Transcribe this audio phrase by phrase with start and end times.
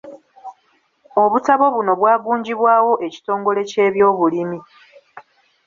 [1.23, 4.59] Obutabo buno bwagunjibwawo ekitongole ky’ebyobulimi.